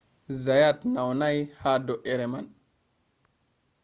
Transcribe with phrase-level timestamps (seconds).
[0.43, 2.47] zayat naunai ha do’ere man